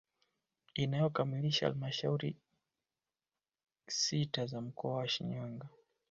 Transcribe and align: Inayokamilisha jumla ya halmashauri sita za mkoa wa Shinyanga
Inayokamilisha 0.75 1.59
jumla 1.59 1.87
ya 1.87 1.93
halmashauri 1.93 2.35
sita 3.87 4.45
za 4.45 4.61
mkoa 4.61 4.95
wa 4.95 5.07
Shinyanga 5.07 5.67